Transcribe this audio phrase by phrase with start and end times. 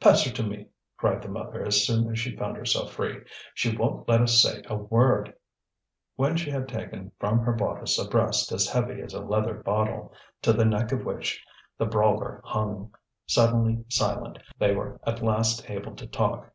[0.00, 3.20] "Pass her to me," cried the mother as soon as she found herself free;
[3.52, 5.34] "she won't let us say a word."
[6.16, 10.14] When she had taken from her bodice a breast as heavy as a leather bottle,
[10.40, 11.44] to the neck of which
[11.76, 12.94] the brawler hung,
[13.26, 16.54] suddenly silent, they were at last able to talk.